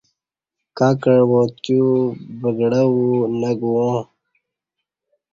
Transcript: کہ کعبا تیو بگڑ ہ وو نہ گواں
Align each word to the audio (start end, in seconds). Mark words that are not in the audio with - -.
کہ 0.77 0.87
کعبا 1.03 1.41
تیو 1.61 1.87
بگڑ 2.39 2.71
ہ 2.81 2.83
وو 2.93 3.07
نہ 3.39 3.51
گواں 3.59 3.97